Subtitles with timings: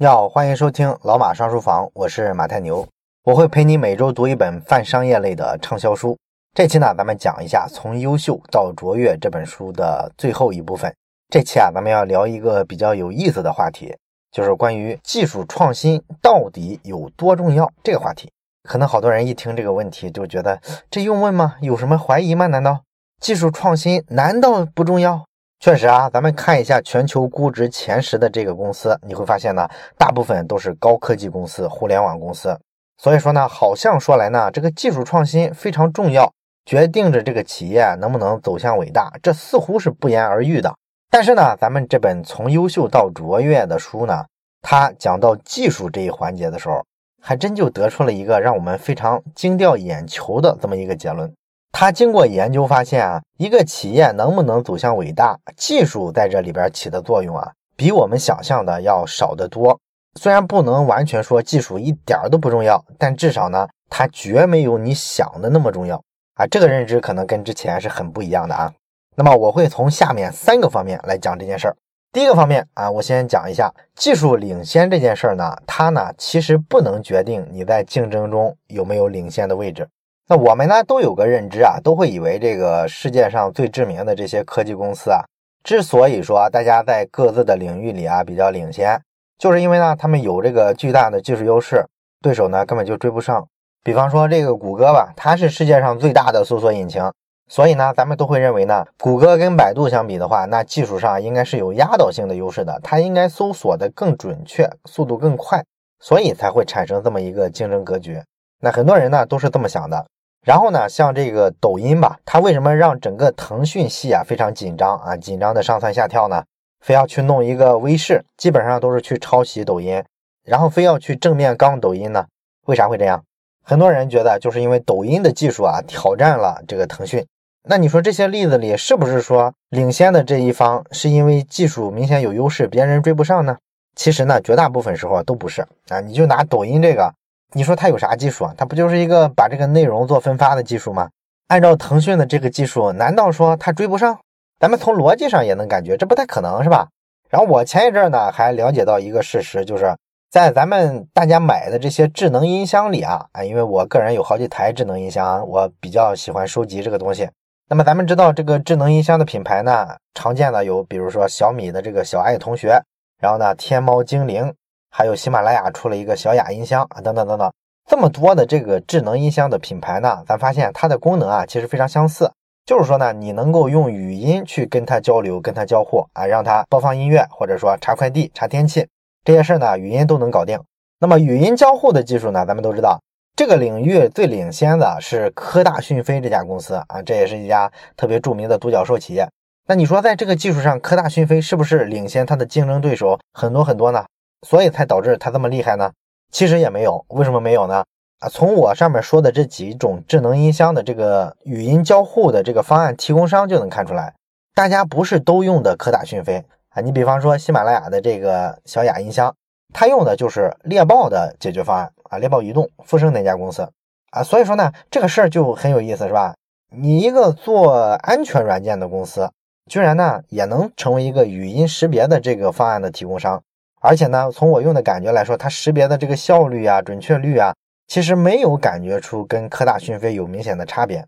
[0.00, 2.86] 你好，欢迎收听老马上书房，我是马太牛，
[3.24, 6.16] 我会陪你每周读一本泛商业类的畅销书。
[6.54, 10.94] 这期呢，咱们讲一下《从优秀到卓越》这本书的最后一部分。
[11.30, 13.92] 这期啊，咱们要聊一个比较有意思的话题，
[14.30, 18.30] 就是关于技术创新到底有多重要这个话题。
[18.68, 21.56] 可能好多人一听这个问题就觉得，这用问吗？
[21.60, 22.46] 有什么怀疑吗？
[22.46, 22.82] 难道
[23.20, 25.24] 技术创新难道不重要？
[25.60, 32.56] 确实啊，咱们看一下全球估值前十的这个公司，你会发现呢，大部分都是高科技公司、互联网公司。
[32.96, 36.32] 所以说呢，好像说来呢，这个技术创新非常重要，
[36.64, 40.72] 决定着这个企业能不能走向伟大，这似乎是不言而喻的。
[41.10, 44.24] 但是呢，咱们这本从优秀到卓越的书呢，
[44.62, 46.84] 它讲到技术这一环节的时候，
[47.20, 51.32] 还真就得出了一个让我们非常惊掉眼球的这么一个结论。
[51.70, 59.78] 他经过研究发现啊，一个企业能不能走向伟大，技术在这里边起的作用啊，比我们想象的要少得多。
[60.18, 66.02] 虽然不能完全说技术一点都不重要，但至少呢，它绝没有你想的那么重要
[66.34, 66.46] 啊。
[66.46, 68.72] 这个认知可能跟之前是很不一样的啊。
[69.14, 71.76] 那么我会从下面三个方面来讲这件事儿。
[72.12, 79.86] 第一个方面啊，我先讲一下技术领先这件事儿呢，它呢其实不能决定你在竞争中有没有领先的位置。
[80.30, 85.24] 那我们呢都有个认知啊，都会以为这个世界上最知名的这些科技公司啊，
[85.64, 89.00] 之所以说大家在各自的领域里啊比较领先，
[89.38, 91.82] 就是因为呢他们有这个巨大的技术优势，
[92.20, 93.48] 对手呢根本就追不上。
[93.82, 97.10] 比方说这个谷歌吧，它是世界上最大的搜索引擎，
[97.48, 105.64] 所以呢咱们都会认为呢，谷歌跟百度相比的话，那技术上应该是有压倒性的优势的，它应该搜索的更准确，速度更快，
[106.00, 108.20] 所以才会产生这么一个竞争格局。
[108.60, 110.04] 那很多人呢都是这么想的。
[110.44, 116.42] 然后呢，像这个抖音吧，它为什么让整个腾讯系啊非常紧张啊，紧张的上蹿下跳呢？
[116.80, 120.02] 非要去弄一个微视，基本上都是去抄袭抖音，
[120.44, 122.24] 然后非要去正面刚抖音呢？
[122.66, 123.22] 为啥会这样？
[123.64, 127.26] 很多人觉得就是因为抖音的技术啊挑战了这个腾讯。
[127.68, 133.58] 那你说这些例子里是不是说领先的这一方是因为技术明显有优势，别人追不上呢？
[133.96, 136.00] 其实呢，绝大部分时候都不是啊。
[136.00, 137.12] 你就拿抖音这个。
[137.54, 138.54] 你说它有啥技术啊？
[138.56, 141.08] 它不就是一个把这个内容做分发的技术吗？
[141.46, 144.18] 按照腾讯的这个技术，难道说它追不上？
[144.60, 146.88] 咱们从逻辑上也能感觉这不太可能是吧？
[147.30, 149.96] 然后我前一阵呢还了解到一个事实，就是
[150.30, 157.30] 在咱们大家买的这些智能音箱里啊，啊，因为我个人有好几台智能音箱，我比较喜欢收集这个东西。
[157.70, 162.82] 那么咱们知道这个智能音箱的品牌呢，常见的有比如说小米的这个小爱同学，
[163.20, 164.52] 然后呢天猫精灵。
[164.90, 167.52] 还有喜马拉雅出了一个小雅音箱啊，等等等等，
[167.88, 172.30] 这么多的这个智能音箱的品牌呢，咱发现它的功能啊，其实非常相似，
[172.66, 178.86] 就是说呢，你能够用语音去跟它交流、跟它交互啊，让它播放音乐，或者说查快递、查天气
[179.24, 180.58] 这些事儿呢，语音都能搞定。
[181.00, 183.00] 那么语音交互的技术呢，咱们都知道，
[183.36, 189.28] 这个领域最领先的是科大讯飞这家公司啊，这也是一家特别著名的独角兽企业。
[189.68, 194.04] 那你说在这个技术上，科大讯飞是不是领先它的竞争对手很多很多呢？
[194.46, 195.92] 所以才导致它这么厉害呢？
[196.30, 197.84] 其实也没有，为什么没有呢？
[198.20, 204.14] 啊，从我上面说的这几种智能音箱的这个语音交互的这个方案提供商就能看出来，
[204.54, 206.80] 大家不是都用的科大讯飞啊。
[206.80, 209.34] 你比方说喜马拉雅的这个小雅音箱，
[209.72, 213.70] 它用的就是猎豹的解决方案啊，猎豹移动、富生那家公司
[214.10, 214.22] 啊。
[214.22, 216.34] 所以说呢，这个事儿就很有意思，是吧？
[216.70, 219.30] 你一个做安全软件的公司，
[219.70, 223.42] 居然呢也能成为一个语音识别的这个方案的提供商。
[223.80, 227.54] 而且呢，从我用的感觉来说，它识别的这个效率啊、准确率啊，
[227.86, 231.04] 其实没有感觉出跟科大讯飞有明显的差别。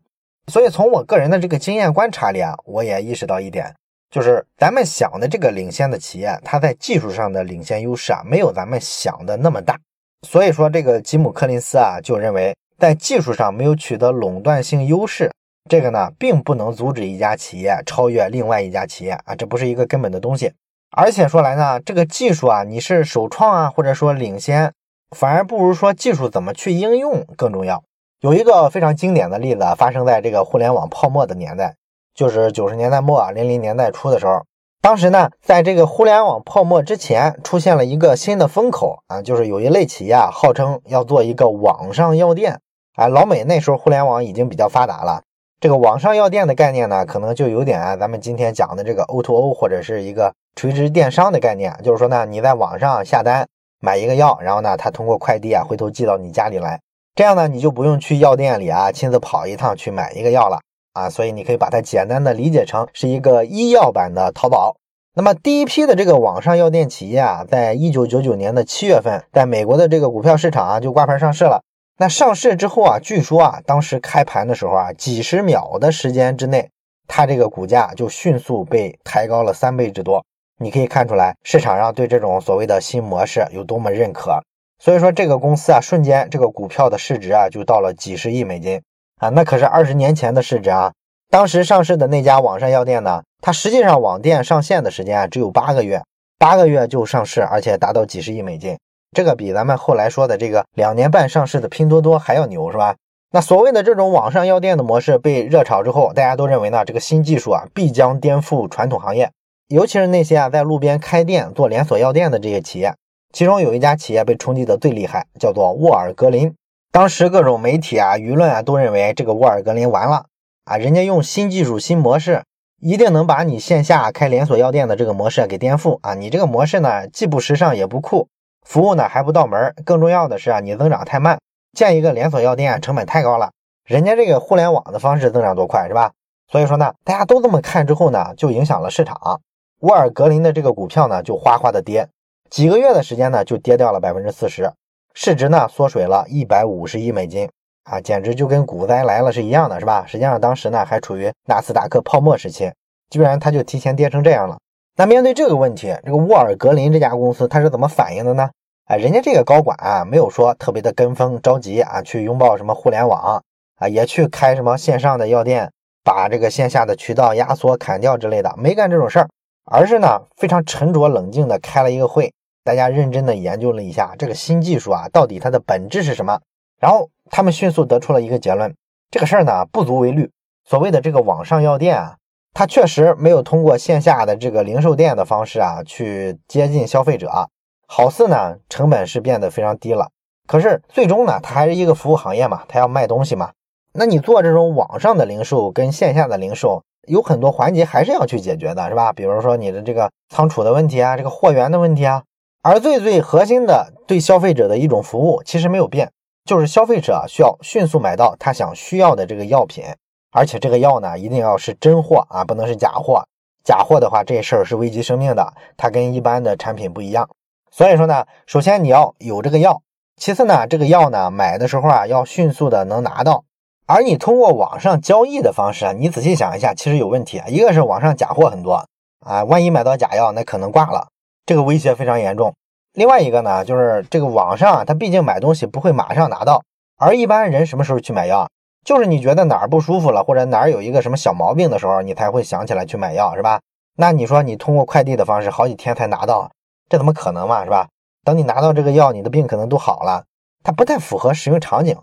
[0.47, 3.75] 所以从我个人的这个经验观察里啊，我也意识到一点，
[4.11, 9.79] 就是咱们想的这个领先的企业，它在技术上的领先优势啊，没有咱们想的那么大。
[10.27, 15.31] 所以说，这个吉姆·柯林斯啊，就认为在技术上没有取得垄断性优势，
[15.69, 20.53] 这个呢，并不能阻止一家企业超越另外一家企业啊，这不是一个根本的东西。
[20.91, 24.73] 而且说来呢，这个技术啊，你是首创啊，或者说领先，
[25.17, 27.85] 反而不如说技术怎么去应用更重要。
[28.21, 31.77] 有一个非常经典的例子，发生在这个互联网泡沫的年代，
[32.13, 34.43] 就是九十年代末、零零年代初的时候。
[34.83, 42.61] 当时呢，在这个互联网泡沫之前，出现了一个新的风口啊，就是有一类企业啊，号称要做一个网上药店。
[42.97, 45.23] 啊，老美那时候互联网已经比较发达了。
[45.61, 53.47] 这个网上药店的概念呢，可能就有点啊，咱们今天讲的这个 O2O 或者是一个垂直电商的概念，就是说呢，你在网上下单
[53.79, 56.81] 买一个药，然后呢，它通过快递啊，回头寄到你家里来，
[57.15, 60.61] 这样呢，你就不用去药店里啊，亲自跑一趟去买一个药了。
[60.95, 64.77] 啊，所以你可以把它简单的理解成是一个医药版的淘宝。
[65.15, 71.63] 那么第一批的这个网上药店企业啊，在一九九九年的七月份，在美国的这个股票市场啊就挂牌上市了。
[72.03, 76.71] 那上市之后啊，据说啊，当时开盘的时候啊，几十秒的时间之内，
[77.07, 80.25] 它这个股价就迅速被抬高了三倍之多。
[80.57, 84.43] 你可以看出来，市场上对这种所谓的新模式有多么认可。
[84.79, 88.81] 所以说，这个公司啊，瞬间这个股票的市值啊，就到了几十亿美金
[89.19, 90.95] 啊，那可是二十年前的市值啊。
[91.29, 96.03] 当时上市的那家网上药店呢，它实际上网店上线的时间啊只有八个月，
[96.39, 98.79] 八个月就上市，而且达到几十亿美金，
[99.13, 102.95] 这个比咱们后来说的这个两年半上市的拼多多还要牛，是吧？
[103.33, 109.31] 那所谓的这种网上药店的模式被热炒之后，大家都认为呢，这个新技术啊必将颠覆传统行业，
[109.69, 112.95] 尤其是那些啊在路边开店做连锁药店的这些企业，
[113.33, 116.55] 其中有一家企业被冲击的最厉害，叫做沃尔格林。
[116.93, 120.27] 当时各种媒体啊、舆论啊都认为这个沃尔格林完了。
[120.65, 122.43] 啊，人家用新技术、新模式，
[122.81, 126.15] 一定能把你线下开连锁药店的这个模式给颠覆啊！
[126.15, 128.29] 你这个模式呢，既不时尚也不酷，
[128.71, 131.41] 服务呢还不到门，更重要的是啊，你增长太慢，
[131.77, 133.51] 建一个连锁药店成本太高了。
[133.85, 136.13] 人家这个互联网的方式增长多快，是吧？
[136.47, 139.41] 所以说呢，大家都这么看之后呢，就影响了市场。
[139.81, 142.09] 沃尔格林的这个股票呢，就哗哗的跌，
[142.49, 144.73] 几个月的时间呢，就跌掉了百分之四十，
[145.15, 147.51] 市值呢缩水了一百五十亿美金。
[147.83, 150.05] 啊，简直就跟股灾来了是一样的，是吧？
[150.07, 152.73] 实际上当时呢还处于纳斯达克泡沫时期，
[153.09, 154.59] 居然它就提前跌成这样了。
[154.97, 158.49] 那面对这个问题，这个沃尔格林这家公司它是怎么反应的呢？
[158.91, 163.41] 啊，人家这个高管啊没有说特别的跟风着急啊去拥抱什么互联网
[163.77, 165.71] 啊，也去开什么线上的药店，
[166.03, 169.29] 把这个线下的渠道压缩砍掉之类的，没干这种事儿，
[169.65, 172.33] 而是呢非常沉着冷静的开了一个会，
[172.65, 176.41] 大家认真的研究了一下这个新技术啊到底它的本质是什么，
[176.81, 177.09] 然后。
[177.33, 178.75] 他们迅速得出了一个结论：
[179.09, 180.29] 这个事儿呢不足为虑。
[180.65, 182.17] 所谓的这个网上药店啊，
[182.53, 187.49] 它确实没有通过线下的这个零售店的方式啊去接近消费者，
[187.93, 190.11] 好似呢成本是变得非常低了。
[190.47, 193.51] 可是最终呢，它还是一个服务行业嘛，它要卖东西嘛。
[193.93, 199.13] 那你做这种网上的零售跟线下的零售有很多环节还是要去解决的，是吧？
[199.13, 202.23] 比如说你的这个仓储的问题啊，这个货源的问题啊。
[202.63, 206.13] 而最最核心的对消费者的一种服务其实没有变。
[206.45, 209.85] 就是消费者需要迅速买到他想需要的这个药品，
[210.31, 213.25] 而且这个药呢一定要是真货啊，不能是假货。
[213.65, 217.29] 假货的话，这事儿是危及生命的，它跟一般的产品不一样。
[217.71, 219.83] 所以说呢，首先你要有这个药，
[220.17, 223.45] 其次呢，这个药呢买的时候啊要迅速的能拿到。
[223.87, 227.47] 而你通过网上交易的方式啊，你仔细想一下，其实有问题啊。
[227.49, 228.85] 一个是网上假货很多
[229.27, 231.09] 啊，万一买到假药，那可能挂了，
[231.45, 232.55] 这个威胁非常严重。
[232.95, 236.63] 另外一个呢，就是这个网上，它毕竟买东西不会马上拿到，
[236.99, 238.49] 而一般人什么时候去买药，
[238.85, 243.61] 就是你觉得哪儿不舒服了，或者哪儿有一个什么小毛病的时候，你才会想起来去买药，是吧？
[243.97, 246.51] 那你说你通过快递的方式，好几天才拿到，
[246.91, 247.89] 这怎么可能嘛，是吧？
[248.25, 250.25] 等你拿到这个药，你的病可能都好了，
[250.65, 251.97] 它不太符合使用场景，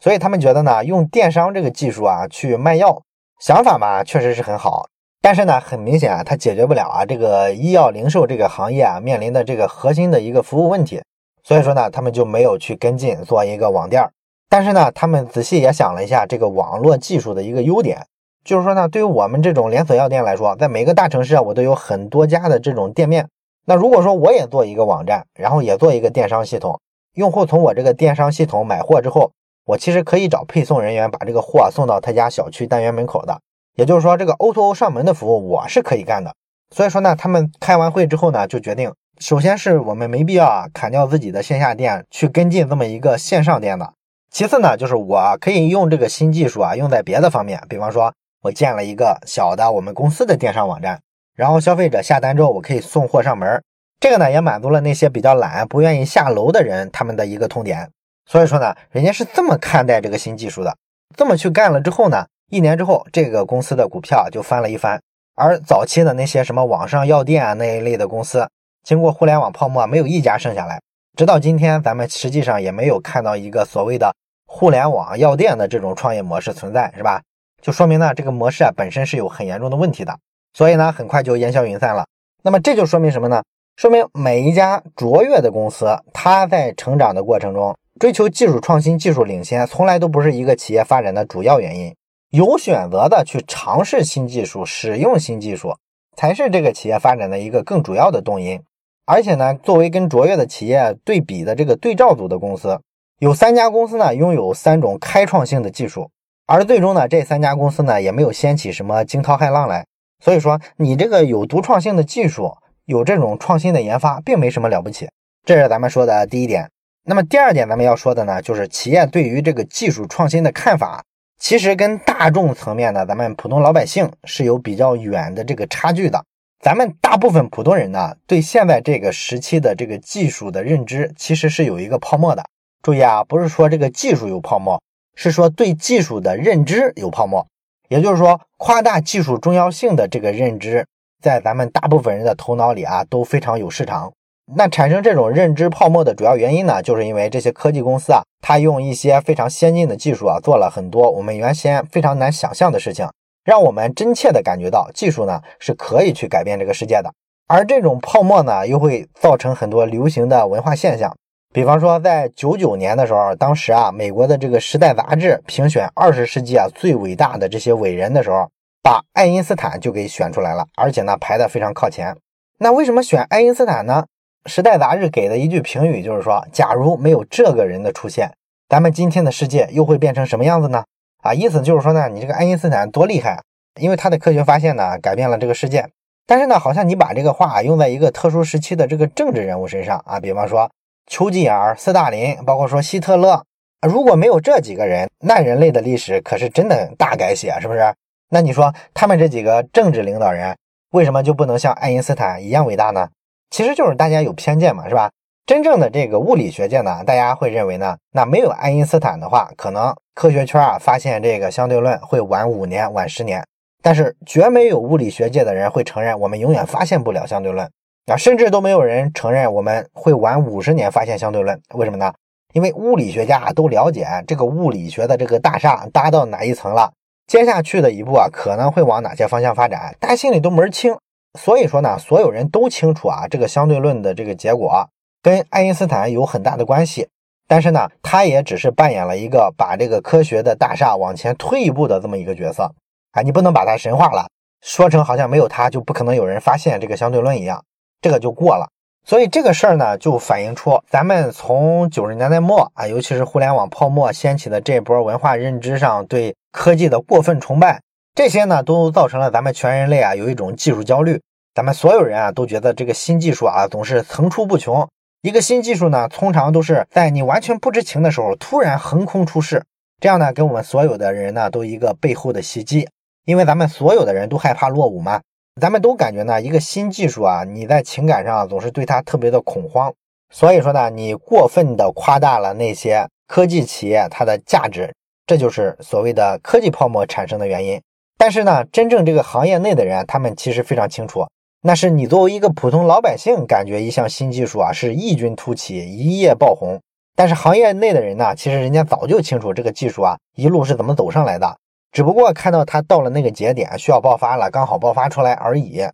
[0.00, 3.02] 所以他们觉得呢，用电商这个技术啊去卖药，
[3.38, 4.86] 想法嘛确实是很好。
[5.20, 11.02] 但是呢，很明显啊，它解决不了啊这个医药零售这个行业啊面临的这个核心的一个服务问题，
[11.44, 14.08] 所以说呢，他们就没有去跟进做一个网店。
[14.48, 18.06] 但是呢，他们仔细也想了一下这个网络技术的一个优点，
[18.42, 23.28] 就是说呢，对于我们这种连锁药店来说，在每个大城市啊，我都有很多家的这种店面。
[23.66, 26.80] 那如果说我也做一个网站，然后也做一个电商系统，
[27.14, 29.32] 用户从我这个电商系统买货之后，
[29.66, 33.40] 我其实可以找配送人员把这个货送到他家小区单元门口的。
[33.76, 36.34] 也就是说，这个 O2O 上门的服务我是可以干的。
[36.74, 43.92] 所以说呢，他们开完会之后呢，就决定，首先是我们没必要啊砍掉自己的线下店去跟进这么一个线上店的。
[44.30, 51.00] 其次呢，就是我可以用这个新技术啊用在别的方面，比方说，我建了一个小的我们公司的电商网站，
[51.40, 53.62] 然后消费者下单之后，我可以送货上门。
[53.98, 57.90] 这个呢，也满足了那些比较懒、不愿意下楼的人他们的一个痛点。
[58.26, 60.76] 所以说呢，人家是这么看待这个新技术的，
[61.16, 62.26] 这么去干了之后呢。
[62.50, 65.00] 一年之后，这个公司的股票就翻了一番。
[65.34, 68.46] 而早期的那些什么网上药店啊那一类的公司，
[68.82, 70.78] 经过互联网泡沫，没有一家剩下来。
[71.16, 77.22] 直到今天，咱们实际上也没有看到一个所谓的互联网药店的这种创业模式存在，是吧？
[77.62, 80.14] 就说明呢，这个模式啊本身是有很严重的问题的。
[80.52, 82.06] 所以呢，很快就烟消云散了。
[82.42, 83.42] 那么这就说明什么呢？
[83.76, 91.94] 说明每一家卓越的公司，它在成长的过程中，追求技术创新、技术领先，从来都不是一个企业发展的主要原因。
[92.30, 95.74] 有选择的去尝试新技术、使用新技术，
[96.16, 98.60] 才是这个企业发展的一个更主要的动因。
[99.06, 102.80] 而且呢，作为跟卓越的企业对比的这个对照组的公司，
[103.18, 106.10] 有三家公司呢拥有三种开创性的技术，
[106.46, 109.84] 而最终呢，这三家公司呢也没有掀起什么惊涛骇浪来。
[110.20, 115.08] 所以说，你这个有独创性的技术，有这种创新的研发，并没什么了不起。
[115.44, 116.70] 这是咱们说的第一点。
[117.04, 121.02] 那么第二点，咱们要说的呢，就是企业对于这个技术创新的看法，
[121.38, 126.22] 其实跟大众层面的咱们普通老百姓是有比较远的这个差距的。
[126.62, 132.44] 咱们大部分普通人呢，对现在这个时期的这个技术的认知，其实是有一个泡沫的。
[132.82, 134.82] 注意啊，不是说这个技术有泡沫，
[135.14, 137.46] 是说对技术的认知有泡沫。
[137.90, 140.86] 也就是说，夸大技术重要性的这个认知，
[141.20, 144.12] 在咱们大部分人的头脑里啊，都非常有市场。
[144.56, 153.08] 那产生这种认知泡沫的主要原因呢，就是因为这些科技公司啊，它用一些非常先进的技术啊，做了很多我们原先非常难想象的事情，
[153.44, 157.12] 让我们真切的感觉到技术呢是可以去改变这个世界的。
[157.48, 161.12] 而这种泡沫呢，又会造成很多流行的文化现象。
[161.52, 168.48] 比方说，在九九年的时候，当时啊，美国的这个《时代》杂志评选二十世纪啊最伟大的这些伟人的时候，
[168.84, 172.16] 把爱因斯坦就给选出来了，而且呢排的非常靠前。
[172.60, 174.04] 那为什么选爱因斯坦呢？
[174.48, 178.30] 《时代》杂志给的一句评语就是说，假如没有这个人的出现，
[178.68, 180.84] 咱们今天的世界又会变成什么样子呢？
[181.24, 183.42] 啊，意思就是说呢，你这个爱因斯坦多厉害，
[183.80, 185.88] 因为他的科学发现呢改变了这个世界。
[186.28, 190.70] 但是呢，好像你把这个话用在一个特殊时期的这个政治人物身上啊，比方说。
[191.10, 193.44] 丘吉尔、斯大林，包括说希特勒，
[193.84, 197.92] 如果没有这几个人，那人类的历史可是真的大改写，是不是？
[198.28, 200.56] 那你说他们这几个政治领导人，
[200.92, 203.08] 为什么就不能像爱因斯坦一样伟大呢？
[203.50, 205.10] 其实就是大家有偏见嘛，是吧？
[205.44, 213.44] 真正的这个物理学界呢，大家会认为呢，那没有爱因斯坦的话，可能科学圈啊发现这个相对论会晚五年、晚十年，
[213.82, 217.68] 但是绝没有物理学界的人会承认我们永远发现不了相对论。
[218.06, 222.12] 啊，甚至都没有人承认我们会晚五十年发现相对论，为什么呢？
[222.52, 226.92] 因为物理学家都了解这个物理学的这个大厦搭到哪一层了，
[227.28, 230.96] 接下去的一步啊可能会往哪些方向发展，大家心里都门清。
[231.38, 234.88] 所以说呢，所有人都清楚啊，这个相对论的这个结果
[235.22, 237.08] 跟爱因斯坦有很大的关系。
[237.46, 242.72] 但是呢，他也只是扮演了一个把这个科学的大厦往前推一步的这么一个角色
[243.12, 244.26] 啊，你不能把它神化了，
[244.60, 247.62] 说成好像没有他就不可能有人发现这个相对论一样。
[248.00, 248.66] 这个就过了，
[249.04, 257.82] 所以这个事儿呢，就反映出咱们从九十年代末啊，尤其是互联网泡沫掀起的这波文化认知上对科技的过分崇拜，
[258.14, 261.20] 这些呢，都造成了咱们全人类啊有一种技术焦虑。
[261.54, 264.88] 咱们所有人啊都觉得这个新技术啊总是层出不穷，
[265.20, 269.62] 一个新技术呢，通常都是在你完全不知情的时候突然横空出世，
[270.00, 272.88] 这样呢，给我们所有的人呢都一个背后的袭击，
[273.26, 275.20] 因为咱们所有的人都害怕落伍嘛。
[275.60, 279.92] 咱们都感觉呢，一个新技术啊，你在情感上总是对它特别的恐慌，
[280.30, 284.94] 所以说呢，你过分的夸大了那些科技企业它的价值，
[285.26, 287.80] 这就是所谓的科技泡沫产生的原因。
[288.16, 291.26] 但是呢，真正这个行业内的人，他们其实非常清楚，
[291.62, 296.80] 那是你作为一个普通老百姓，感觉一项新技术啊是异军突起，一夜爆红。
[297.16, 301.56] 但是行业内的人呢，其实人家早就清楚这个技术啊一路是怎么走上来的。
[301.92, 305.84] 只不过看到它到了那个节点需要爆发了，刚好爆发出来而已。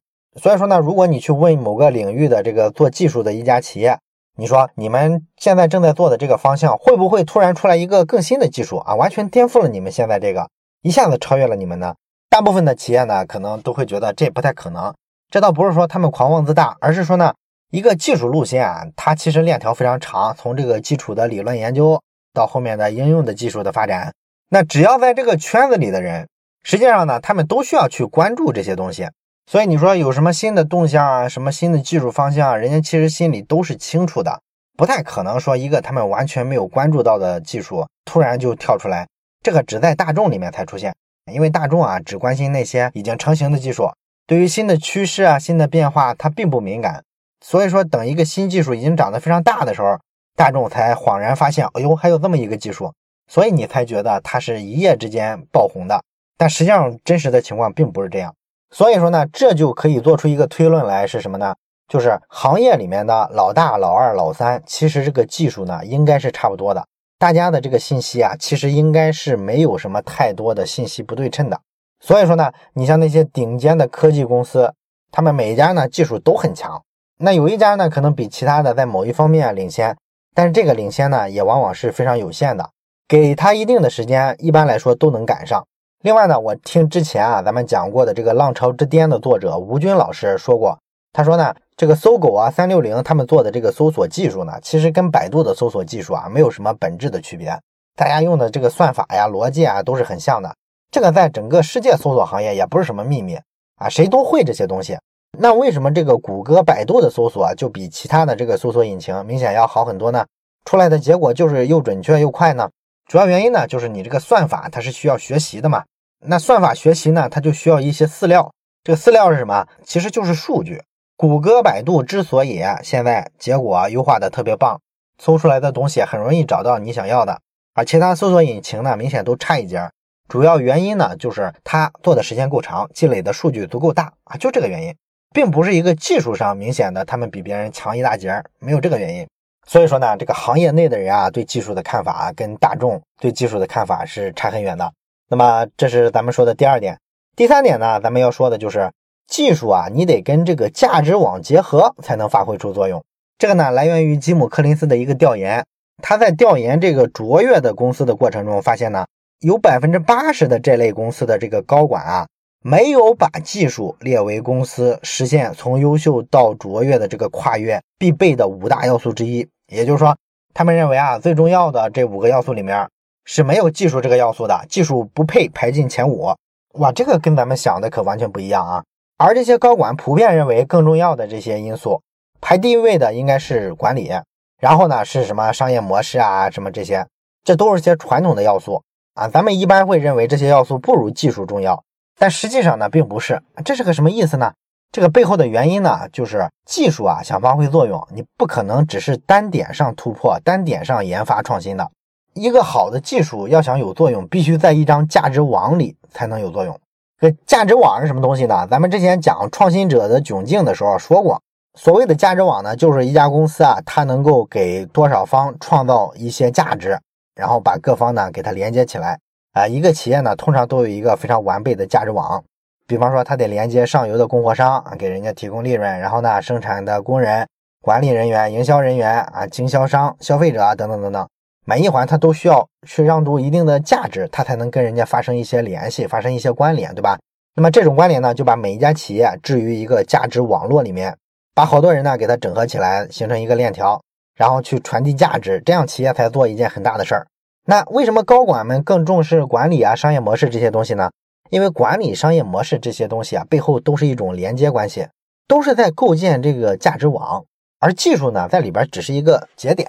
[0.40, 3.98] 所以说呢，如果你去问某个领域的这个做技术的一家企业，
[4.36, 10.50] 你说你们现在正在做的这个方向会不会突然出来一个更新的技术啊，完全颠覆了你们现在这个，
[10.82, 11.94] 一下子超越了你们呢？
[12.28, 14.94] 大部分的企业呢，可能都会觉得这不太可能。
[15.30, 17.32] 这倒不是说他们狂妄自大，而是说呢，
[17.70, 21.98] 一个技术路线啊，它其实链条非常长，从这个基础的理论研究
[22.34, 24.12] 到后面的应用的技术的发展。
[24.48, 26.28] 那只要在这个圈子里的人，
[26.62, 29.08] 实际上呢，他们都需要去关注这些东西。
[29.50, 34.40] 所以你说有什么新的动向啊，什么新的技术方向啊，人家其实心里都是清楚的，
[34.76, 39.06] 不太可能说一个他们完全没有关注到的技术突然就跳出来。
[39.42, 40.94] 这个只在大众里面才出现，
[41.32, 43.88] 因为大众啊只关心那些已经成型的技术，
[44.26, 47.04] 对于新的趋势啊、新的变化，它并不敏感。
[47.44, 49.98] 所以说，等一个新技术已经长得非常大的时候，
[50.34, 52.92] 大众才恍然发现，哎呦，还有这么一个技术。
[53.28, 56.02] 所以你才觉得它是一夜之间爆红的，
[56.36, 58.34] 但实际上真实的情况并不是这样。
[58.70, 61.54] 所以说呢，这就可以做出一个推论来，是什么呢？
[61.88, 66.84] 就是行业里面的老大、老二、老三，其实这个技术呢应该是差不多的。
[67.18, 71.60] 大家的这个信息啊，其实应该是没有什么太多的信息不对称的。
[72.00, 74.74] 所以说呢，你像那些顶尖的科技公司，
[75.10, 76.82] 他们每一家呢技术都很强，
[77.18, 79.96] 那有一家呢可能比其他的在某一方面领先，
[80.34, 82.68] 但是这个领先呢也往往是非常有限的。
[83.08, 85.64] 给他一定的时间，一般来说都能赶上。
[86.02, 90.78] 另外呢，我听之前啊咱们讲过的这个《浪潮之巅》的作者吴军老师说过，
[91.12, 97.56] 他说呢，这个搜狗啊、三六零他们做的这个搜索技术呢，其实跟百度的搜索技术啊没有什么本质的区别，
[97.94, 100.54] 大家用的这个算法呀、逻辑啊都是很像的。
[100.90, 103.38] 这个在整个世界搜索行业也不是什么秘密。
[103.76, 104.96] 啊，谁都会这些东西。
[105.38, 110.24] 那为什么这个谷歌、百度的搜索就比其他的这个搜索引擎明显要好很多呢？
[110.64, 112.70] 出来的结果就是又准确又快呢？
[113.06, 115.84] 主要原因呢，就是你这个算法它是需要学习的嘛。
[116.26, 118.52] 那算法学习呢，它就需要一些饲料。
[118.82, 119.66] 这个饲料是什么？
[119.84, 120.82] 其实就是数据。
[121.16, 124.80] 谷歌、百度之所以现在结果优化的特别棒，
[125.22, 127.40] 搜出来的东西很容易找到你想要的，
[127.74, 129.92] 而其他搜索引擎呢，明显都差一截儿。
[130.28, 134.94] 主要原因呢，就是它做的时间够长，积累的数据足够大啊，就这个原因，
[135.32, 139.26] 并不是一个技术上明显的他们比别人强一大截儿，没有这个原因。
[139.66, 144.92] 所以说呢，这个行业内的人啊，对技术的看法跟大众对技术的看法是差很远的。
[145.28, 146.98] 那么这是咱们说的第二点。
[147.34, 148.92] 第三点呢，咱们要说的就是
[149.26, 153.04] 技术啊，你得跟这个价值网结合才能发挥出作用。
[153.38, 155.66] 这个呢，来源于吉姆·柯林斯的一个调研，
[156.02, 159.06] 他在调研这个卓越的公司的过程中发现呢。
[159.40, 162.26] 有百分之八十的这类公司的这个高管啊，
[162.62, 169.46] 没有把技术列为公司实现从优秀到卓越的这个跨越必备的五大要素之一。
[169.68, 170.16] 也就是说，
[170.54, 172.88] 他们认为啊，最重要的这五个要素里面
[173.24, 176.34] 是没有技术这个要素的，技术不配排进前五。
[176.74, 178.84] 哇，这个跟咱们想的可完全不一样啊！
[179.16, 182.02] 而这些高管普遍认为，更重要的这些因素
[182.40, 184.12] 排第一位的应该是管理，
[184.60, 187.06] 然后呢是什么商业模式啊，什么这些，
[187.42, 188.82] 这都是些传统的要素。
[189.14, 191.82] 啊，咱们一般会认为这些要素不如技术重要，
[192.18, 193.42] 但实际上呢，并不是。
[193.64, 194.52] 这是个什么意思呢？
[194.96, 201.86] 这个背后的原因呢，就是技术啊，想发挥作用，你不可能只是单点上突破、单点上研发创新的。
[202.32, 206.80] 一个好的技术要想有作用，必须在一张价值网里才能有作用。
[207.20, 208.66] 这价值网是什么东西呢？
[208.70, 211.42] 咱们之前讲创新者的窘境的时候说过，
[211.78, 216.98] 所谓的价值网呢，就是一家公司啊，它能够给多少方创造一些价值。
[217.34, 219.18] 然后把各方呢给它连接起来
[219.52, 222.42] 啊，一个企业呢通常都有一个非常完备的价值网，
[222.86, 227.46] 比方说它得连接上游的供货商啊，给人家提供利润，然后呢生产的工人、
[227.82, 231.28] 管理人员、营销人员啊、经销商、消费者啊等等等等，
[231.64, 237.18] 每一环它都需要去让渡一定的价值，它才能跟人家发生一些联系，发生一些关联，对吧？
[237.54, 241.16] 那么这种关联呢，就把每一家企业置于一个价值网络里面，
[241.54, 244.00] 把好多人呢给它整合起来，形成一个链条。
[244.36, 247.26] 然后去传递价值，这样企业才做一件很大的事儿。
[247.64, 251.10] 那为什么高管们更重视管理啊、商业模式这些东西呢？
[251.50, 255.06] 因为管理、商业模式这些东西啊，背后都是一种连接关系，
[255.46, 257.44] 都是在构建这个价值网。
[257.78, 259.88] 而技术呢，在里边只是一个节点。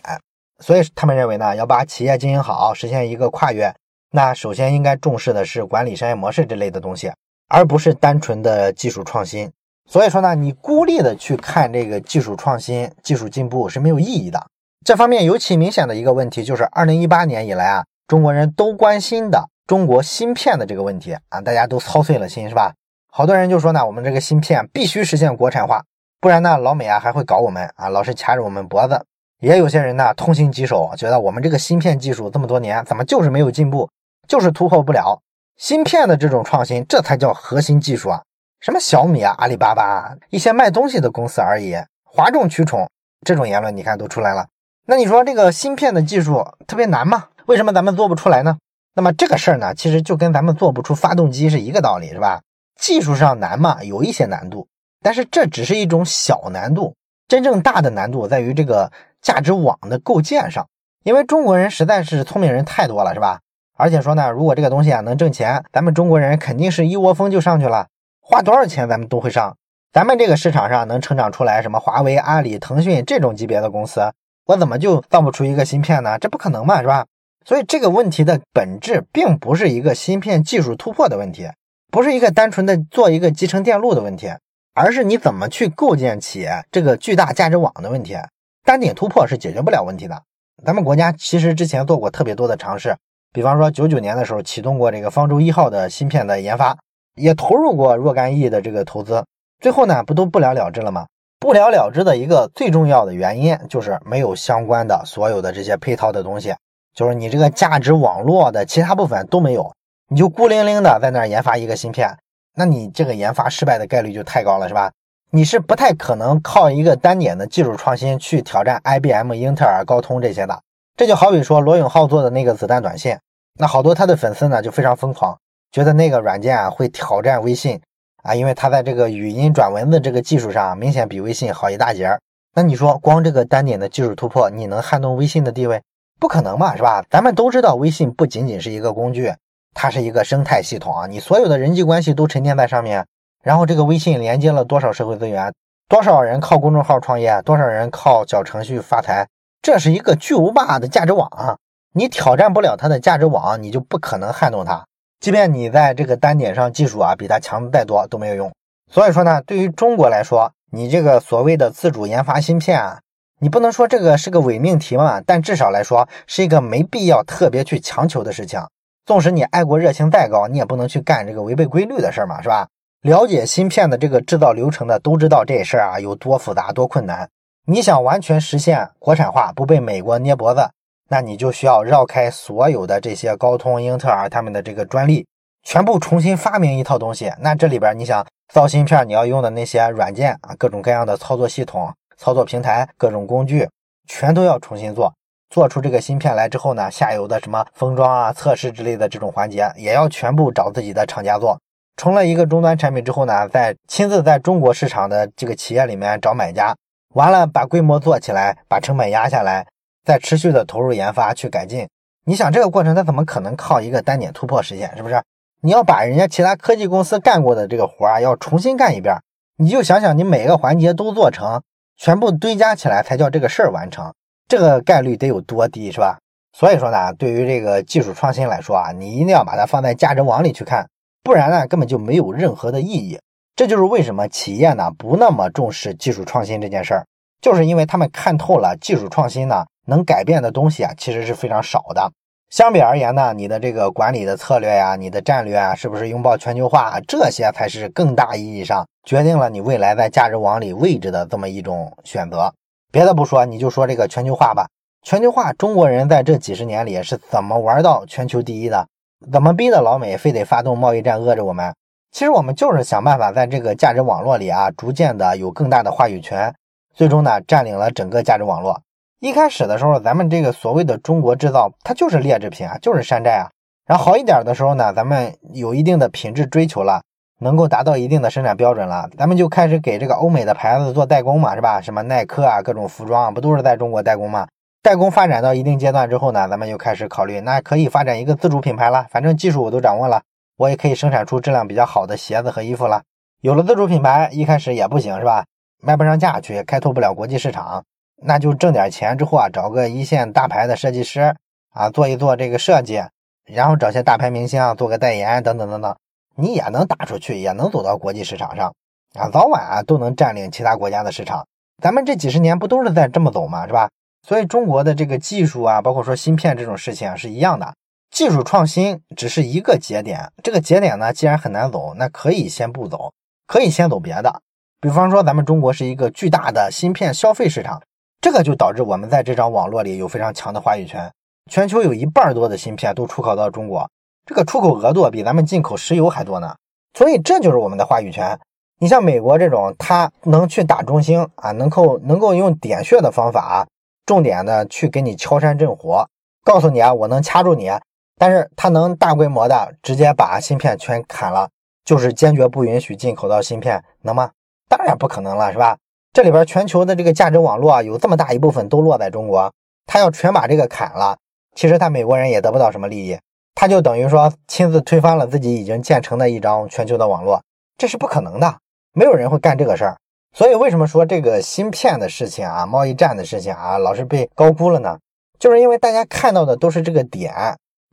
[0.59, 3.73] 所以他们认为呢，要把企业经营好，实现一个跨越，
[4.11, 7.11] 那首先应该重视的是管理、商业模式这类的东西，
[7.47, 9.51] 而不是单纯的技术创新。
[9.89, 14.47] 所以说呢，你孤立的去看这个技术创新、技术进步是没有意义的。
[14.83, 22.73] 这方面尤其明显的一个问题就是，二零一八年以来啊，中国人都关心的中国芯片的这个问题啊，大家都操碎了心，是吧？
[23.11, 25.83] 好多人就说呢，我们这个芯片必须实现国产化，
[26.21, 29.05] 不然呢，老美啊还会搞我们啊，老是掐着我们脖子。
[29.41, 33.89] 也有些人呢，痛心疾首，觉得我们这个芯片技术这么多年，怎么就是没有进步，
[34.25, 35.21] 就是突破不了
[35.57, 38.21] 芯片的这种创新，这才叫核心技术啊！
[38.61, 41.75] 什么小米啊、阿里巴巴啊，一些卖东西的公司而已，
[42.05, 42.89] 哗众取宠，
[43.25, 44.47] 这种言论你看都出来了。
[44.85, 47.25] 那你说这个芯片的技术特别难吗？
[47.47, 48.57] 为什么咱们做不出来呢？
[48.97, 52.41] 那么这个事儿呢，其实就跟咱们做不出发动机是一个道理，是吧？
[52.81, 54.67] 技术上难嘛，有一些难度，
[55.03, 56.95] 但是这只是一种小难度，
[57.27, 60.67] 真正大的难度在于这个价值网的构建上。
[61.03, 63.39] 因为中国人实在是聪明人太多了，是吧？
[63.77, 67.85] 而且说呢，如果这个东西啊能挣钱，咱们中国人肯定是一窝蜂就上去了。
[68.19, 69.55] 花多少钱咱们都会上，
[69.93, 74.11] 咱们这个市场上能成长出来什么华为、阿里、腾讯这种级别的公司，
[74.47, 76.17] 我怎么就造不出一个芯片呢？
[76.17, 77.05] 这不可能嘛，是吧？
[77.47, 81.47] 所以这个问题的本质并不是一个芯片技术突破的问题，
[81.89, 84.27] 不是一个单纯的做一个集成电路的问题，
[84.73, 88.17] 而是你怎么去构建起这个巨大价值网的问题。
[88.65, 90.21] 单点突破是解决不了问题的。
[90.65, 92.97] 咱们国家其实之前做过特别多的尝试，
[93.31, 96.77] 比方说九九年的时候启动过这个方舟一号的芯片的研发。
[97.15, 99.25] 也投入过若干亿的这个投资，
[99.59, 101.07] 最后呢不都不了了之了吗？
[101.39, 106.53] 不了了之的一个最重要的原因就是没有相关的所有的这些配套的东西，
[106.97, 109.71] 就是你这个价值网络的其他部分都没有，
[110.07, 112.17] 你就孤零零的在那儿研发一个芯片，
[112.55, 114.91] 那你这个研发失败的概率就太高了，是吧？
[115.29, 120.59] 你是不太可能靠一个单点的技术创新去挑战 IBM、英特尔、高通这些的。
[120.95, 123.15] 这就好比说罗永浩做的那个子弹短信，
[123.59, 125.37] 那好多他的粉丝呢就非常疯狂。
[125.71, 127.79] 觉得那个软件啊会挑战微信
[128.23, 132.19] 啊，因为他在这个语音转文字这个技术上明显比微信好一大截儿。
[132.55, 135.79] 那你说光这个单点的技术突破，你能撼动微信的地位？
[136.19, 137.03] 不可能嘛，是吧？
[137.09, 139.33] 咱们都知道，微信不仅仅是一个工具，
[139.73, 143.05] 它是一个生态系统啊，你所有的人际关系都沉淀在上面。
[143.43, 145.53] 然后这个微信连接了多少社会资源？
[145.87, 147.41] 多少人靠公众号创业？
[147.43, 149.27] 多少人靠小程序发财？
[149.61, 151.57] 这是一个巨无霸的价值网啊！
[151.93, 154.85] 你挑战不了它的价值网，你就不可能撼动它。
[155.19, 158.51] 即便你在这个单点上技术啊比它强再多都没有用。
[158.91, 162.99] 所以说呢，对于中国来说，你这个所谓的自主研发芯片啊，
[163.39, 168.59] 你不能说这个是个伪命题嘛，但至少来说是一个没必要特别去强求的事情。
[169.05, 172.67] 纵使你爱国热情再高，你也不能去干这个违背规律的事儿嘛，是吧？
[173.03, 177.29] 了解芯片的这个制造流程的都知道这事儿啊有多复杂多困难。
[177.67, 180.67] 你想完全实现国产化，不被美国捏脖子。
[181.09, 185.25] 那你就需要绕开所有的这些高通、英特尔他们的这个专利，
[185.63, 187.31] 全部重新发明一套东西。
[187.39, 193.69] 那这里边你想造芯片，你要用的那些软件啊，各种各样的操作系统、操作平台、各种工具，
[194.07, 195.13] 全都要重新做。
[195.49, 201.57] 做出这个芯片来之后呢，下游的什么封装啊、测试之类的这种环节，也要全部找自己的厂家做。
[201.95, 206.75] 成了一个终端产品之后呢，再亲自在中国市场的这个企业里面找买家，
[207.13, 209.65] 完了把规模做起来，把成本压下来。
[210.03, 211.85] 再持续的投入研发去改进，
[212.23, 214.95] 你想这个过程它怎么可能靠一个单点突破实现？
[214.95, 215.21] 是不是？
[215.61, 219.17] 你要把人家其他科技公司干过的这个活儿要重新干一遍，
[219.57, 221.61] 你就想想你每个环节都做成，
[221.97, 224.13] 全部堆加起来才叫这个事儿完成，
[224.47, 226.17] 这个概率得有多低，是吧？
[226.53, 230.87] 所以说呢，对于这个技术创新来说啊，你一定要把它放在价值网里去看，
[231.23, 233.19] 不然呢根本就没有任何的意义。
[233.55, 237.05] 这就是为什么企业呢不那么重视技术创新这件事儿，
[237.41, 239.65] 就是因为他们看透了技术创新呢。
[239.89, 242.11] 能改变的东西啊，其实是非常少的。
[242.49, 252.53] 相比而言呢，你的这个管理的策略呀，你的战略啊，是不是拥抱全球化，这些才是更大意义上决定了你未来在价值网里位置的这么一种选择。
[252.89, 254.67] 别的不说，你就说这个全球化吧。
[255.03, 258.87] 全球化，中国人在这几十年里是怎么玩到全球第一的？
[259.31, 261.73] 怎么逼的老美非得发动贸易战饿着我们？
[262.13, 266.55] 其实我们就是想办法在这个价值网络里啊，逐渐的有更大的话语权，
[266.95, 268.81] 最终呢，占领了整个价值网络。
[269.19, 273.49] 一开始的时候，咱们这个所谓的中国制造，它就是劣质品啊，就是山寨啊。
[273.87, 277.01] 然后好一点的时候呢，咱们有一定的品质追求了，
[277.39, 281.81] 能够达到一定的生产标准了，咱们就开始给这个欧美的牌子做代工嘛，是吧？
[281.81, 284.47] 什么耐克啊，各种服装不都是在中国代工吗？
[284.83, 289.07] 代工发展到一定阶段之后呢，咱们就开始考虑，那可以发展一个自主品牌了。
[289.09, 290.21] 反正技术我都掌握了，
[290.57, 293.01] 我也可以生产出质量比较好的鞋子和衣服了。
[293.41, 295.45] 有了自主品牌，一开始也不行，是吧？
[295.81, 297.83] 卖不上价去，开拓不了国际市场。
[298.19, 301.35] 那就挣点钱之后啊，找个一线大牌的设计师
[301.69, 303.03] 啊，做一做这个设计，
[303.45, 305.95] 然后找些大牌明星啊，做个代言等等等等，
[306.35, 308.73] 你也能打出去，也能走到国际市场上
[309.13, 311.45] 啊，早晚啊都能占领其他国家的市场。
[311.81, 313.67] 咱们这几十年不都是在这么走吗？
[313.67, 313.89] 是吧？
[314.27, 317.73] 所以中国的这个技术啊，包括说芯片这种事情啊，是一样的。
[318.09, 323.13] 技术创新只是一个节点，这个节点呢，既然很难走，那可以先不走，
[323.45, 324.41] 可以先走别的。
[324.81, 327.81] 比方说，咱们中国是一个巨大的芯片消费市场。
[328.19, 331.11] 这个就导致我们在这张网络里有非常强的话语权，
[331.51, 333.89] 全球有一半多的芯片都出口到中国，
[334.25, 336.55] 这个出口额度比咱们进口石油还多呢。
[336.93, 338.39] 所以这就是我们的话语权。
[338.79, 343.67] 你像美国这种，他能去打中兴啊，能够能够用点穴的方法，
[344.05, 345.95] 重点的去给你敲山震虎，
[346.43, 347.71] 告诉你啊，我能掐住你。
[348.19, 351.49] 但是他能大规模的直接把芯片全砍了，
[351.85, 354.31] 就是坚决不允许进口到芯片，能吗？
[354.67, 355.77] 当然不可能了，是吧？
[356.13, 359.53] 这里边全球的这个价值网络啊，有这么大一部分都落在中国，
[359.85, 361.17] 他要全把这个砍了，
[361.55, 363.19] 其实他美国人也得不到什么利益，
[363.53, 367.41] 他就等于说亲自推翻了自己已经建成的一张全球的网络，
[367.77, 368.57] 这是不可能的，
[368.93, 369.97] 没有人会干这个事儿。
[370.33, 374.97] 所以为什么说这个芯片的事情啊，贸易战的事情啊，老是被高估了呢？
[375.39, 377.33] 就是因为大家看到的都是这个点，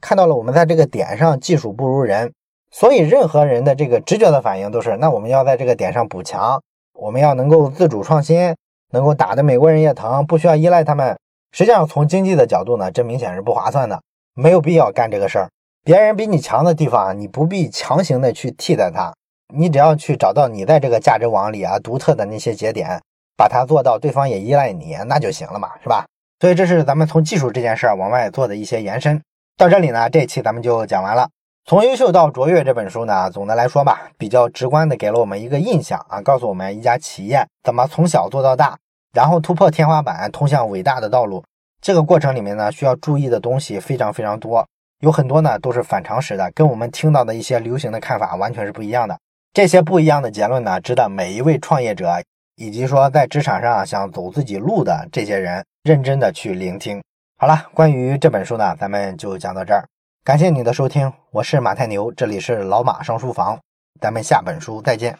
[0.00, 2.32] 看到了我们在这个点上技术不如人，
[2.70, 6.62] 所以任何人的这个直觉的反应都是，那我们要在这个点上补强。
[6.94, 8.54] 我们要能够自主创新，
[8.92, 11.16] 能够打得美国人也疼，不需要依赖他们。
[11.52, 14.00] 实际上，从经济的角度呢，这明显是不划算的，
[14.34, 15.48] 没有必要干这个事儿。
[15.84, 19.12] 别人比你强的地方，你不必强行的去替代他，
[19.54, 23.00] 你只要去找到你在这个价值网里啊独特的那些节点，
[23.36, 26.06] 把它做到对方也依赖你，那就行了嘛，是吧？
[26.40, 29.20] 所以这是咱们从技术这件事儿往外做的一些延伸。
[29.56, 31.28] 到这里呢，这期咱们就讲完了。
[31.66, 38.76] 从优秀到卓越这本书呢，总的来说吧，比较直观的给了我们一个印象啊，告诉我们一家企业怎么从小做到大，
[39.14, 41.42] 然后突破天花板，通向伟大的道路。
[41.80, 44.66] 这个过程里面呢，需要注意的东西非常非常多，
[45.00, 49.18] 有很多呢都是反常识的，跟我们听到的一些流行的看法完全是不一样的。
[49.54, 52.22] 这些不一样的结论呢，值得每一位创业者
[52.56, 57.02] 以及说在职场上想走自己路的这些人认真的去聆听。
[57.38, 59.82] 好了，关于这本书呢，咱们就讲到这儿。
[60.24, 63.58] 感谢你的收听，我是马太牛，这里是老马上书房，
[64.00, 65.18] 咱们下本书再见。